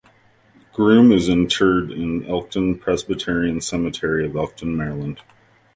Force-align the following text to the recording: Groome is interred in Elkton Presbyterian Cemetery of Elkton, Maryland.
Groome 0.73 1.11
is 1.11 1.29
interred 1.29 1.91
in 1.91 2.25
Elkton 2.25 2.79
Presbyterian 2.79 3.61
Cemetery 3.61 4.25
of 4.25 4.35
Elkton, 4.35 4.75
Maryland. 4.75 5.21